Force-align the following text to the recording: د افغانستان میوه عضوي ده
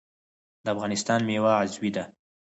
د 0.63 0.65
افغانستان 0.75 1.19
میوه 1.29 1.51
عضوي 1.61 1.91
ده 1.95 2.03